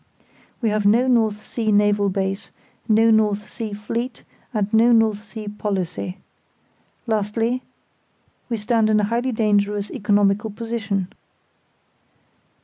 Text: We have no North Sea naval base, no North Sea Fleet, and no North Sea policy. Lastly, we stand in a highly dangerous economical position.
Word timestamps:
We 0.63 0.71
have 0.71 0.83
no 0.87 1.05
North 1.05 1.45
Sea 1.45 1.71
naval 1.71 2.09
base, 2.09 2.49
no 2.87 3.11
North 3.11 3.47
Sea 3.47 3.71
Fleet, 3.73 4.23
and 4.51 4.67
no 4.73 4.91
North 4.91 5.19
Sea 5.19 5.47
policy. 5.47 6.17
Lastly, 7.05 7.61
we 8.49 8.57
stand 8.57 8.89
in 8.89 8.99
a 8.99 9.03
highly 9.03 9.31
dangerous 9.31 9.91
economical 9.91 10.49
position. 10.49 11.13